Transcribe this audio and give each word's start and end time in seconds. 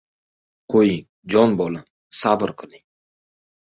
—Qo‘ying, 0.75 1.05
jon 1.35 1.55
bolam, 1.61 1.87
sabr 2.25 2.59
qiling. 2.61 2.87